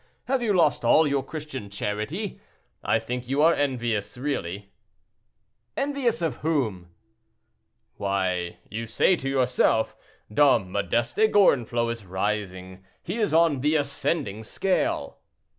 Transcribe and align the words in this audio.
Have 0.25 0.41
you 0.41 0.51
lost 0.51 0.83
all 0.83 1.05
your 1.05 1.21
Christian 1.23 1.69
charity? 1.69 2.39
I 2.83 2.97
think 2.97 3.29
you 3.29 3.43
are 3.43 3.53
envious, 3.53 4.17
really." 4.17 4.71
"Envious! 5.77 6.23
of 6.23 6.37
whom?" 6.37 6.87
"Why, 7.97 8.57
you 8.67 8.87
say 8.87 9.15
to 9.17 9.29
yourself, 9.29 9.95
Dom 10.33 10.71
Modeste 10.71 11.29
Gorenflot 11.31 11.91
is 11.91 12.03
rising—he 12.03 13.15
is 13.15 13.31
on 13.31 13.59
the 13.61 13.75
ascending 13.75 14.43
scale." 14.43 15.19